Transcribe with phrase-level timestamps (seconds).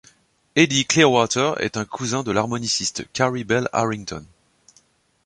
[0.55, 4.25] Eddy Clearwater est un cousin de l'harmoniciste Carey Bell Harrington.